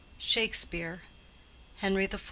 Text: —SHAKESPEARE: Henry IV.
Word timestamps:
—SHAKESPEARE: 0.17 1.01
Henry 1.75 2.05
IV. 2.07 2.19